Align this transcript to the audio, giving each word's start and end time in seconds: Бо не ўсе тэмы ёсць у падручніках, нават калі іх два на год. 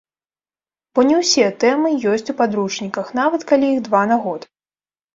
Бо 0.95 0.99
не 1.09 1.19
ўсе 1.19 1.45
тэмы 1.65 1.93
ёсць 2.15 2.31
у 2.35 2.37
падручніках, 2.41 3.15
нават 3.23 3.41
калі 3.55 3.75
іх 3.77 3.81
два 3.89 4.01
на 4.15 4.23
год. 4.29 4.53